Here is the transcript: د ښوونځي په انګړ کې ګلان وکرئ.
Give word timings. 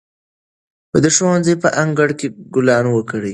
د 1.03 1.05
ښوونځي 1.15 1.55
په 1.63 1.69
انګړ 1.83 2.09
کې 2.19 2.27
ګلان 2.53 2.85
وکرئ. 2.91 3.29